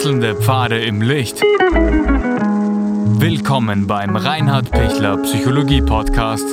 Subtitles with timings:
[0.00, 1.42] Wechselnde Pfade im Licht.
[3.20, 6.46] Willkommen beim Reinhard Pichler Psychologie Podcast.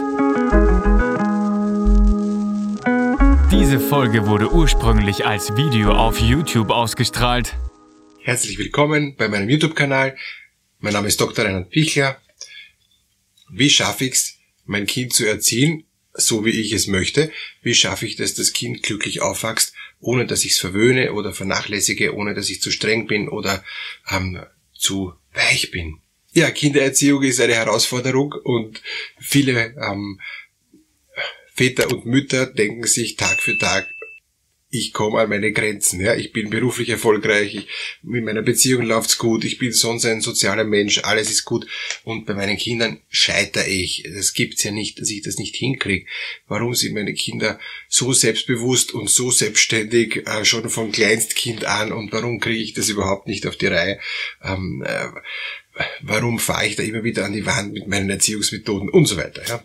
[3.49, 7.55] Diese Folge wurde ursprünglich als Video auf YouTube ausgestrahlt.
[8.21, 10.17] Herzlich willkommen bei meinem YouTube-Kanal.
[10.79, 11.45] Mein Name ist Dr.
[11.45, 12.17] Reinhard Pichler.
[13.49, 15.85] Wie schaffe ich es, mein Kind zu erziehen,
[16.17, 17.31] so wie ich es möchte?
[17.61, 22.13] Wie schaffe ich, dass das Kind glücklich aufwächst, ohne dass ich es verwöhne oder vernachlässige,
[22.15, 23.63] ohne dass ich zu streng bin oder
[24.09, 24.41] ähm,
[24.73, 25.99] zu weich bin?
[26.33, 28.81] Ja, Kindererziehung ist eine Herausforderung und
[29.19, 30.19] viele ähm,
[31.53, 33.87] Väter und Mütter denken sich Tag für Tag,
[34.69, 36.01] ich komme an meine Grenzen.
[36.01, 37.67] Ja, ich bin beruflich erfolgreich, ich,
[38.01, 41.65] mit meiner Beziehung läuft's gut, ich bin sonst ein sozialer Mensch, alles ist gut.
[42.03, 44.03] Und bei meinen Kindern scheitere ich.
[44.13, 46.05] Das gibt's ja nicht, dass ich das nicht hinkriege.
[46.47, 52.11] Warum sind meine Kinder so selbstbewusst und so selbstständig äh, schon von Kleinstkind an und
[52.11, 53.99] warum kriege ich das überhaupt nicht auf die Reihe?
[54.43, 55.07] Ähm, äh,
[56.01, 59.43] warum fahre ich da immer wieder an die Wand mit meinen Erziehungsmethoden und so weiter.
[59.47, 59.63] Ja?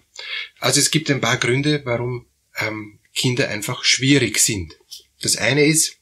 [0.61, 2.27] Also es gibt ein paar Gründe, warum
[2.61, 4.77] ähm, Kinder einfach schwierig sind.
[5.23, 5.99] Das eine ist,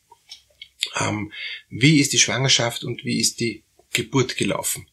[0.99, 1.33] ähm,
[1.69, 4.89] wie ist die Schwangerschaft und wie ist die Geburt gelaufen.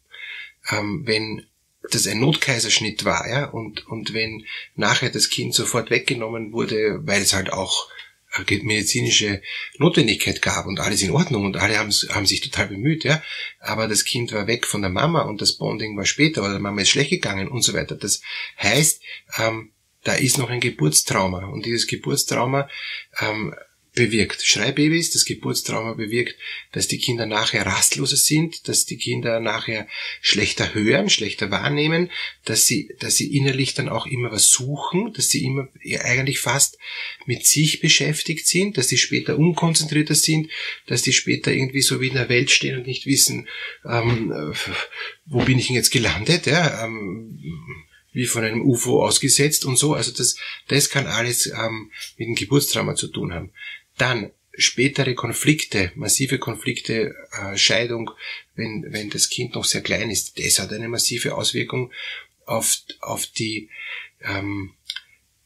[0.70, 1.46] Ähm, wenn
[1.92, 7.22] das ein Notkaiserschnitt war, ja, und, und wenn nachher das Kind sofort weggenommen wurde, weil
[7.22, 7.90] es halt auch
[8.50, 9.42] medizinische
[9.78, 13.24] Notwendigkeit gab und alles in Ordnung und alle haben, haben sich total bemüht, ja.
[13.60, 16.60] Aber das Kind war weg von der Mama und das Bonding war später oder der
[16.60, 17.96] Mama ist schlecht gegangen und so weiter.
[17.96, 18.22] Das
[18.62, 19.02] heißt,
[19.38, 19.72] ähm,
[20.04, 22.70] da ist noch ein Geburtstrauma und dieses Geburtstrauma
[23.20, 23.56] ähm,
[23.98, 26.36] bewirkt Schreibabys, das Geburtstrauma bewirkt,
[26.72, 29.88] dass die Kinder nachher rastloser sind, dass die Kinder nachher
[30.22, 32.12] schlechter hören, schlechter wahrnehmen,
[32.46, 35.68] dass sie, dass sie innerlich dann auch immer was suchen, dass sie immer
[36.04, 36.78] eigentlich fast
[37.26, 40.50] mit sich beschäftigt sind, dass sie später unkonzentrierter sind,
[40.86, 43.48] dass die später irgendwie so wie in der Welt stehen und nicht wissen,
[43.84, 44.54] ähm,
[45.26, 47.40] wo bin ich denn jetzt gelandet, ja, ähm,
[48.18, 49.94] wie von einem UFO ausgesetzt und so.
[49.94, 50.38] Also das,
[50.68, 53.52] das kann alles ähm, mit dem Geburtstrauma zu tun haben.
[53.98, 58.12] Dann spätere Konflikte, massive Konflikte, äh, Scheidung,
[58.56, 61.92] wenn, wenn das Kind noch sehr klein ist, das hat eine massive Auswirkung
[62.46, 63.70] auf, auf die
[64.22, 64.74] ähm,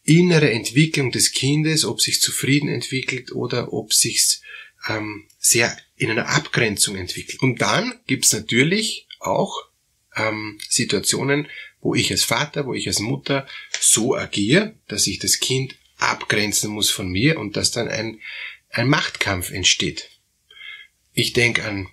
[0.03, 4.41] innere Entwicklung des Kindes, ob sich zufrieden entwickelt oder ob sich's
[4.88, 7.41] ähm, sehr in einer Abgrenzung entwickelt.
[7.41, 9.53] Und dann gibt's natürlich auch
[10.16, 11.47] ähm, Situationen,
[11.81, 13.47] wo ich als Vater, wo ich als Mutter
[13.79, 18.19] so agiere, dass ich das Kind abgrenzen muss von mir und dass dann ein,
[18.69, 20.09] ein Machtkampf entsteht.
[21.13, 21.88] Ich denke an,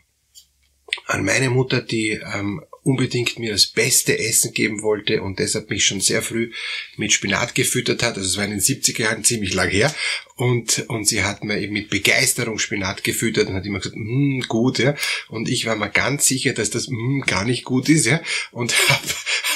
[1.06, 5.84] an meine Mutter, die ähm, unbedingt mir das beste Essen geben wollte und deshalb mich
[5.84, 6.52] schon sehr früh
[6.97, 8.16] mit Spinat gefüttert hat.
[8.16, 9.94] Also es war in den 70er Jahren ziemlich lang her.
[10.38, 14.43] Und, und sie hat mir eben mit Begeisterung Spinat gefüttert und hat immer gesagt, mm,
[14.47, 14.94] gut, ja.
[15.26, 18.21] Und ich war mir ganz sicher, dass das mm, gar nicht gut ist, ja.
[18.53, 19.03] Und habe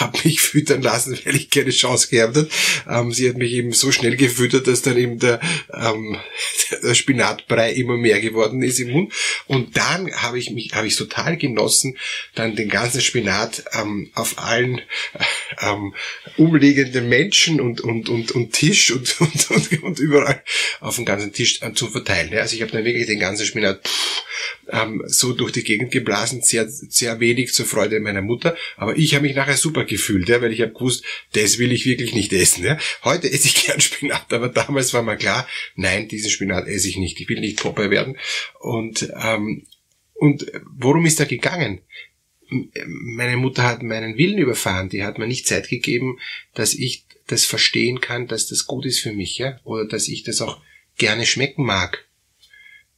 [0.01, 2.49] hab mich füttern lassen, weil ich keine Chance gehabt habe.
[2.89, 5.39] Ähm, sie hat mich eben so schnell gefüttert, dass dann eben der,
[5.73, 6.17] ähm,
[6.83, 9.13] der Spinatbrei immer mehr geworden ist im Mund.
[9.47, 11.97] Und dann habe ich mich, habe ich total genossen,
[12.35, 15.25] dann den ganzen Spinat ähm, auf allen äh,
[15.61, 15.95] ähm,
[16.37, 20.43] umliegenden Menschen und, und, und, und Tisch und, und, und, und überall
[20.81, 22.33] auf den ganzen Tisch äh, zu verteilen.
[22.37, 24.25] Also ich habe dann wirklich den ganzen Spinat pff,
[24.71, 28.57] ähm, so durch die Gegend geblasen, sehr, sehr wenig zur Freude meiner Mutter.
[28.77, 31.87] Aber ich habe mich nachher super gefühlt, ja, weil ich habe gewusst, das will ich
[31.87, 32.65] wirklich nicht essen.
[32.65, 32.79] Ja.
[33.05, 36.97] Heute esse ich gern Spinat, aber damals war mir klar, nein, diesen Spinat esse ich
[36.97, 37.21] nicht.
[37.21, 38.19] Ich will nicht Popeye werden.
[38.61, 39.67] Und, ähm,
[40.15, 41.81] und worum ist da gegangen?
[42.87, 46.19] Meine Mutter hat meinen Willen überfahren, die hat mir nicht Zeit gegeben,
[46.55, 50.23] dass ich das verstehen kann, dass das gut ist für mich, ja, oder dass ich
[50.23, 50.61] das auch
[50.99, 52.07] gerne schmecken mag.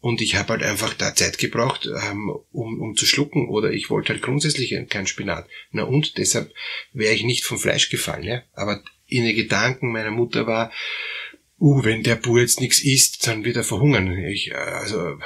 [0.00, 3.88] Und ich habe halt einfach da Zeit gebraucht, ähm, um, um zu schlucken, oder ich
[3.88, 5.48] wollte halt grundsätzlich kein Spinat.
[5.70, 6.52] Na und, deshalb
[6.92, 8.42] wäre ich nicht vom Fleisch gefallen, ja.
[8.52, 10.70] Aber in den Gedanken meiner Mutter war,
[11.58, 14.12] uh, wenn der Bur jetzt nichts isst, dann wird er verhungern.
[14.26, 15.18] Ich, äh, also,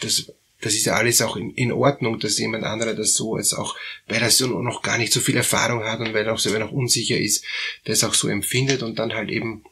[0.00, 3.52] das das ist ja alles auch in, in Ordnung, dass jemand anderer das so als
[3.52, 3.76] auch,
[4.06, 6.60] weil er so noch gar nicht so viel Erfahrung hat und weil er auch selber
[6.60, 7.44] noch unsicher ist,
[7.84, 9.64] das auch so empfindet und dann halt eben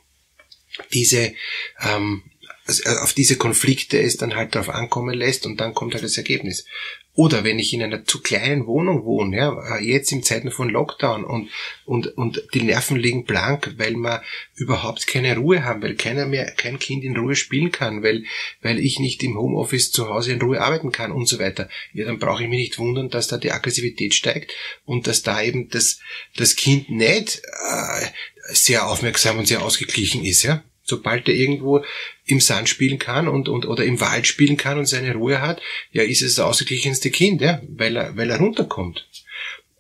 [0.93, 1.33] diese
[1.81, 2.23] ähm,
[2.67, 6.17] also auf diese Konflikte es dann halt darauf ankommen lässt und dann kommt halt das
[6.17, 6.67] Ergebnis.
[7.15, 11.25] Oder wenn ich in einer zu kleinen Wohnung wohne, ja, jetzt in Zeiten von Lockdown
[11.25, 11.51] und,
[11.85, 14.23] und, und die Nerven liegen blank, weil wir
[14.55, 18.25] überhaupt keine Ruhe haben, weil keiner mehr, kein Kind in Ruhe spielen kann, weil,
[18.63, 21.69] weil ich nicht im Homeoffice zu Hause in Ruhe arbeiten kann und so weiter.
[21.93, 24.55] Ja, dann brauche ich mich nicht wundern, dass da die Aggressivität steigt
[24.85, 25.99] und dass da eben das,
[26.37, 28.07] das Kind nicht äh,
[28.53, 31.85] sehr aufmerksam und sehr ausgeglichen ist, ja Sobald er irgendwo
[32.31, 35.61] im Sand spielen kann und, und oder im Wald spielen kann und seine Ruhe hat,
[35.93, 39.09] ja, ist es das ausgeglichenste Kind, ja, weil er, weil er runterkommt.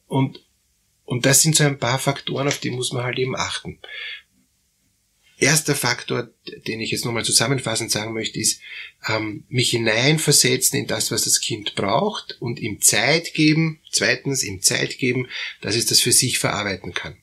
[0.06, 0.44] Und,
[1.05, 3.79] und das sind so ein paar Faktoren, auf die muss man halt eben achten.
[5.38, 6.29] Erster Faktor,
[6.67, 8.61] den ich jetzt nochmal zusammenfassend sagen möchte, ist,
[9.08, 13.81] ähm, mich hineinversetzen in das, was das Kind braucht und ihm Zeit geben.
[13.91, 15.29] Zweitens, ihm Zeit geben,
[15.62, 17.17] dass es das für sich verarbeiten kann.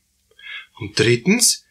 [0.80, 1.67] Und drittens,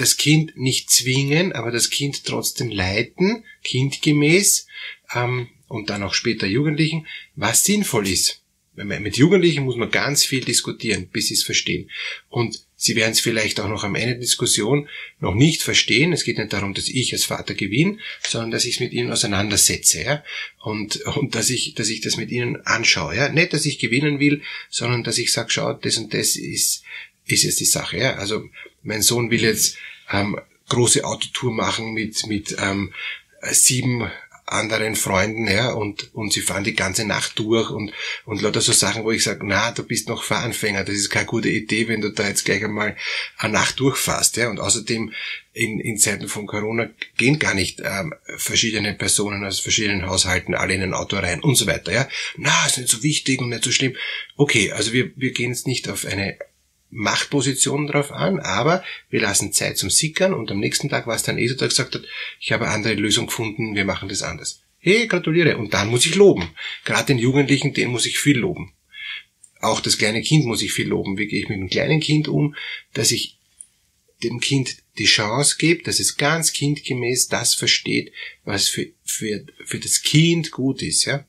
[0.00, 4.66] das Kind nicht zwingen, aber das Kind trotzdem leiten, kindgemäß,
[5.14, 7.06] ähm, und dann auch später Jugendlichen,
[7.36, 8.42] was sinnvoll ist.
[8.74, 11.90] Mit Jugendlichen muss man ganz viel diskutieren, bis sie es verstehen.
[12.28, 16.12] Und sie werden es vielleicht auch noch am Ende der Diskussion noch nicht verstehen.
[16.12, 19.10] Es geht nicht darum, dass ich als Vater gewinne, sondern dass ich es mit ihnen
[19.10, 20.24] auseinandersetze, ja.
[20.62, 23.28] Und, und dass ich, dass ich das mit ihnen anschaue, ja.
[23.30, 26.84] Nicht, dass ich gewinnen will, sondern dass ich sage, schau, das und das ist,
[27.28, 28.14] ist jetzt die Sache, ja.
[28.16, 28.44] Also,
[28.82, 29.76] mein Sohn will jetzt,
[30.10, 32.92] ähm, große Autotour machen mit, mit, ähm,
[33.50, 34.10] sieben
[34.50, 37.92] anderen Freunden, ja, und, und sie fahren die ganze Nacht durch und,
[38.24, 41.26] und lauter so Sachen, wo ich sage, na, du bist noch Fahranfänger, das ist keine
[41.26, 42.96] gute Idee, wenn du da jetzt gleich einmal
[43.36, 45.12] eine Nacht durchfährst, ja, und außerdem
[45.52, 50.74] in, in Zeiten von Corona gehen gar nicht ähm, verschiedene Personen aus verschiedenen Haushalten alle
[50.74, 52.08] in ein Auto rein und so weiter, ja.
[52.36, 53.96] Na, ist nicht so wichtig und nicht so schlimm.
[54.36, 56.38] Okay, also wir, wir gehen jetzt nicht auf eine
[56.90, 61.22] Machtposition drauf an, aber wir lassen Zeit zum Sickern und am nächsten Tag war es
[61.22, 62.02] dann eh so, dass gesagt hat,
[62.40, 64.62] ich habe eine andere Lösung gefunden, wir machen das anders.
[64.78, 65.58] Hey, gratuliere.
[65.58, 66.50] Und dann muss ich loben.
[66.84, 68.72] Gerade den Jugendlichen, den muss ich viel loben.
[69.60, 71.18] Auch das kleine Kind muss ich viel loben.
[71.18, 72.54] Wie gehe ich mit einem kleinen Kind um,
[72.94, 73.38] dass ich
[74.22, 78.12] dem Kind die Chance gebe, dass es ganz kindgemäß das versteht,
[78.44, 81.26] was für, für, für das Kind gut ist, ja.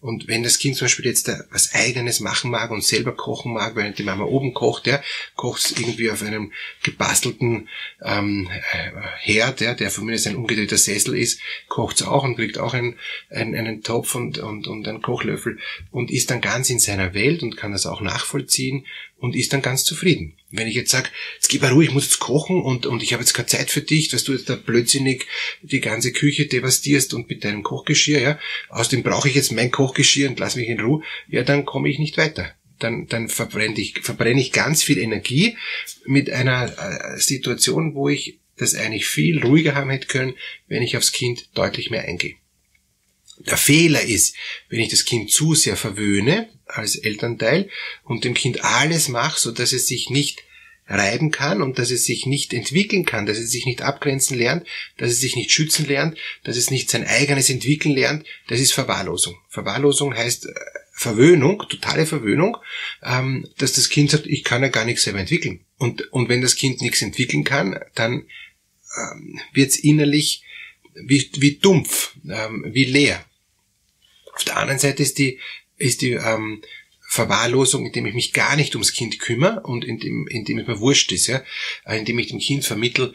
[0.00, 3.74] Und wenn das Kind zum Beispiel jetzt was Eigenes machen mag und selber kochen mag,
[3.74, 5.02] weil die Mama oben kocht, ja,
[5.34, 7.68] kocht es irgendwie auf einem gebastelten
[8.02, 12.36] ähm, äh, Herd, ja, der von mir ein umgedrehter Sessel ist, kocht es auch und
[12.36, 12.98] kriegt auch einen,
[13.30, 15.58] einen, einen Topf und, und, und einen Kochlöffel
[15.90, 18.86] und ist dann ganz in seiner Welt und kann das auch nachvollziehen
[19.18, 20.36] und ist dann ganz zufrieden.
[20.50, 23.12] Wenn ich jetzt sage, jetzt gib mal ruhig, ich muss jetzt kochen und, und ich
[23.12, 25.26] habe jetzt keine Zeit für dich, dass du jetzt da blödsinnig
[25.62, 28.38] die ganze Küche devastierst und mit deinem Kochgeschirr, ja,
[28.68, 31.98] außerdem brauche ich jetzt mein Kochgeschirr und lass mich in Ruhe, ja, dann komme ich
[31.98, 32.54] nicht weiter.
[32.78, 35.56] Dann, dann verbrenne ich, verbrenne ich ganz viel Energie
[36.06, 40.34] mit einer äh, Situation, wo ich das eigentlich viel ruhiger haben hätte können,
[40.68, 42.36] wenn ich aufs Kind deutlich mehr eingehe.
[43.40, 44.34] Der Fehler ist,
[44.68, 47.70] wenn ich das Kind zu sehr verwöhne als Elternteil
[48.04, 50.42] und dem Kind alles mache, so dass es sich nicht
[50.88, 54.66] reiben kann und dass es sich nicht entwickeln kann, dass es sich nicht abgrenzen lernt,
[54.96, 58.72] dass es sich nicht schützen lernt, dass es nicht sein eigenes entwickeln lernt, das ist
[58.72, 59.36] Verwahrlosung.
[59.48, 60.54] Verwahrlosung heißt äh,
[60.92, 62.56] Verwöhnung, totale Verwöhnung,
[63.04, 65.64] ähm, dass das Kind sagt, ich kann ja gar nichts selber entwickeln.
[65.76, 68.24] Und, und wenn das Kind nichts entwickeln kann, dann
[68.96, 70.42] ähm, wird es innerlich
[70.94, 73.24] wie, wie dumpf, ähm, wie leer.
[74.38, 75.40] Auf der anderen Seite ist die,
[75.78, 76.62] ist die ähm,
[77.08, 81.10] Verwahrlosung, indem ich mich gar nicht ums Kind kümmere und indem, indem es mir wurscht
[81.10, 81.42] ist, ja,
[81.84, 83.14] äh, indem ich dem Kind vermittel,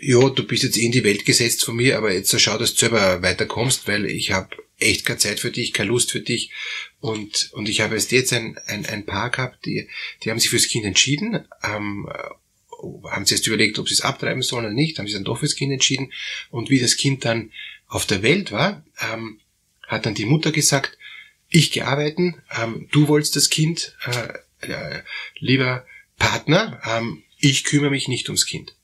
[0.00, 2.74] ja, du bist jetzt eh in die Welt gesetzt von mir, aber jetzt schau, dass
[2.74, 6.50] du selber weiterkommst, weil ich habe echt keine Zeit für dich, keine Lust für dich.
[6.98, 9.88] Und, und ich habe erst jetzt ein, ein, ein Paar gehabt, die,
[10.22, 12.08] die haben sich fürs Kind entschieden, ähm,
[13.08, 15.38] haben sie erst überlegt, ob sie es abtreiben sollen oder nicht, haben sich dann doch
[15.38, 16.12] fürs Kind entschieden.
[16.50, 17.52] Und wie das Kind dann
[17.86, 19.40] auf der Welt war, ähm,
[19.94, 20.98] hat dann die Mutter gesagt,
[21.48, 25.02] ich gehe arbeiten, ähm, du wolltest das Kind, äh, äh,
[25.38, 25.86] lieber
[26.18, 28.74] Partner, ähm, ich kümmere mich nicht ums Kind.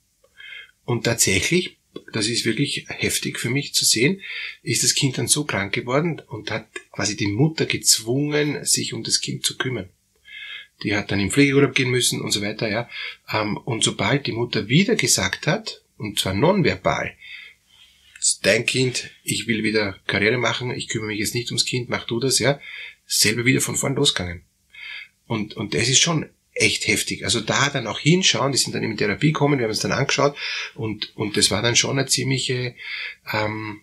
[0.85, 1.79] Und tatsächlich,
[2.12, 4.21] das ist wirklich heftig für mich zu sehen,
[4.62, 9.02] ist das Kind dann so krank geworden und hat quasi die Mutter gezwungen, sich um
[9.02, 9.88] das Kind zu kümmern.
[10.83, 12.88] Die hat dann im Pflegeurlaub gehen müssen und so weiter, ja.
[13.33, 17.14] Ähm, und sobald die Mutter wieder gesagt hat, und zwar nonverbal,
[18.43, 22.07] dein Kind, ich will wieder Karriere machen, ich kümmere mich jetzt nicht ums Kind, mach
[22.07, 22.61] du das, ja,
[23.07, 24.45] selber wieder von vorn losgegangen.
[25.27, 27.25] Und, und das ist schon echt heftig.
[27.25, 29.93] Also da dann auch hinschauen, die sind dann in Therapie gekommen, wir haben uns dann
[29.93, 30.37] angeschaut
[30.75, 32.75] und, und das war dann schon eine ziemliche,
[33.33, 33.81] ähm,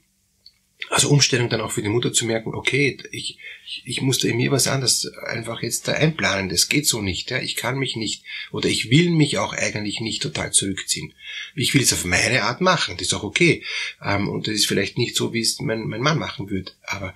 [0.90, 4.38] also Umstellung dann auch für die Mutter zu merken, okay, ich, ich, ich musste in
[4.38, 7.96] mir was anderes einfach jetzt da einplanen, das geht so nicht, ja, ich kann mich
[7.96, 11.14] nicht, oder ich will mich auch eigentlich nicht total zurückziehen.
[11.56, 13.64] Ich will es auf meine Art machen, das ist auch okay,
[14.04, 17.16] ähm, und das ist vielleicht nicht so, wie es mein, mein Mann machen würde, aber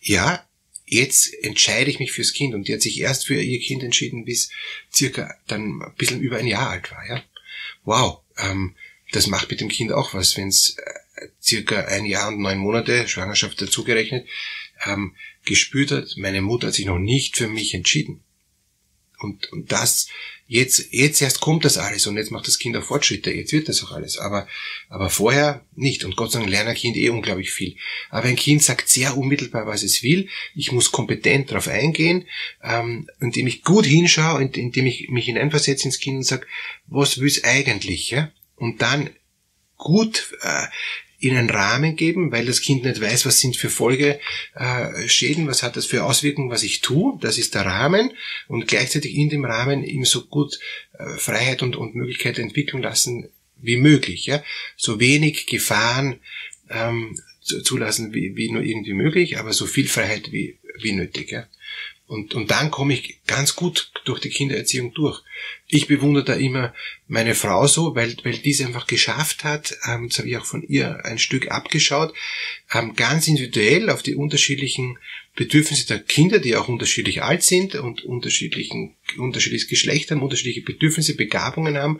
[0.00, 0.44] ja,
[0.92, 2.54] jetzt entscheide ich mich fürs Kind.
[2.54, 4.50] Und die hat sich erst für ihr Kind entschieden, bis
[4.92, 7.22] circa dann ein bisschen über ein Jahr alt war, ja.
[7.84, 8.74] Wow, ähm,
[9.12, 10.82] das macht mit dem Kind auch was, wenn es äh,
[11.40, 14.26] circa ein Jahr und neun Monate, Schwangerschaft dazugerechnet,
[14.84, 15.14] ähm,
[15.44, 18.22] gespürt hat, meine Mutter hat sich noch nicht für mich entschieden.
[19.22, 20.08] Und, und das,
[20.46, 23.68] jetzt, jetzt erst kommt das alles und jetzt macht das Kind auch Fortschritte, jetzt wird
[23.68, 24.18] das auch alles.
[24.18, 24.48] Aber,
[24.88, 26.04] aber vorher nicht.
[26.04, 27.76] Und Gott sei Dank lernt ein Kind eh unglaublich viel.
[28.10, 30.28] Aber ein Kind sagt sehr unmittelbar, was es will.
[30.54, 32.26] Ich muss kompetent darauf eingehen,
[32.62, 36.46] ähm, indem ich gut hinschaue, indem ich mich hineinversetze ins Kind und sage,
[36.86, 38.10] was will es eigentlich?
[38.10, 38.32] Ja?
[38.56, 39.10] Und dann
[39.76, 40.66] gut äh,
[41.22, 45.76] in einen Rahmen geben, weil das Kind nicht weiß, was sind für Folgeschäden, was hat
[45.76, 47.16] das für Auswirkungen, was ich tue.
[47.20, 48.10] Das ist der Rahmen
[48.48, 50.58] und gleichzeitig in dem Rahmen ihm so gut
[50.98, 54.26] äh, Freiheit und, und Möglichkeit entwickeln lassen wie möglich.
[54.26, 54.42] Ja?
[54.76, 56.18] So wenig Gefahren
[56.68, 61.30] ähm, zulassen wie, wie nur irgendwie möglich, aber so viel Freiheit wie, wie nötig.
[61.30, 61.46] Ja?
[62.12, 65.22] Und, und dann komme ich ganz gut durch die Kindererziehung durch.
[65.68, 66.74] Ich bewundere da immer
[67.08, 70.44] meine Frau so, weil, weil die es einfach geschafft hat, ähm, das habe ich auch
[70.44, 72.12] von ihr ein Stück abgeschaut,
[72.74, 74.98] ähm, ganz individuell auf die unterschiedlichen
[75.36, 81.16] Bedürfnisse der Kinder, die auch unterschiedlich alt sind und unterschiedlichen, unterschiedliches Geschlecht haben, unterschiedliche Bedürfnisse,
[81.16, 81.98] Begabungen haben,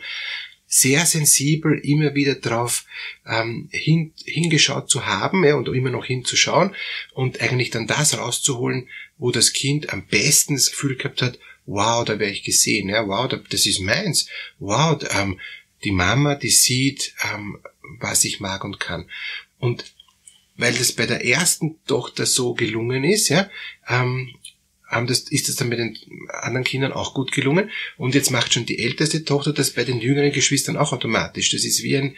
[0.75, 2.87] sehr sensibel immer wieder drauf
[3.27, 6.75] ähm, hin, hingeschaut zu haben ja, und immer noch hinzuschauen
[7.13, 8.89] und eigentlich dann das rauszuholen,
[9.19, 13.07] wo das Kind am besten das Gefühl gehabt hat, wow, da wäre ich gesehen, ja,
[13.07, 14.29] wow, das ist meins,
[14.61, 15.39] wow, ähm,
[15.85, 17.59] die Mama, die sieht, ähm,
[18.01, 19.11] was ich mag und kann.
[19.59, 19.85] Und
[20.57, 23.51] weil das bei der ersten Tochter so gelungen ist, ja,
[23.89, 24.35] ähm,
[24.93, 25.97] haben das, ist das dann bei den
[26.29, 27.71] anderen Kindern auch gut gelungen.
[27.97, 31.51] Und jetzt macht schon die älteste Tochter das bei den jüngeren Geschwistern auch automatisch.
[31.51, 32.17] Das ist wie ein,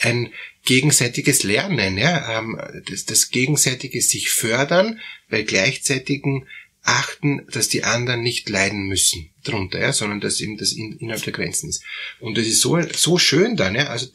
[0.00, 0.32] ein
[0.64, 2.58] gegenseitiges Lernen, ja, ähm,
[2.90, 6.46] das, das gegenseitige sich fördern bei gleichzeitigen
[6.82, 11.24] achten, dass die anderen nicht leiden müssen drunter, ja, sondern dass eben das in, innerhalb
[11.24, 11.82] der Grenzen ist.
[12.20, 14.06] Und das ist so, so schön dann, ja, also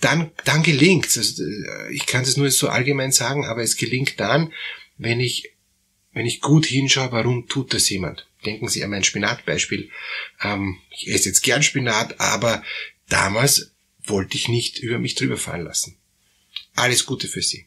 [0.00, 1.44] dann, dann gelingt also,
[1.90, 4.52] ich kann es nur so allgemein sagen, aber es gelingt dann,
[4.98, 5.52] wenn ich
[6.12, 8.26] wenn ich gut hinschaue, warum tut das jemand?
[8.44, 9.90] Denken Sie an mein Spinatbeispiel.
[10.42, 12.64] Ähm, ich esse jetzt gern Spinat, aber
[13.08, 13.70] damals
[14.04, 15.96] wollte ich nicht über mich drüber fallen lassen.
[16.74, 17.66] Alles Gute für Sie.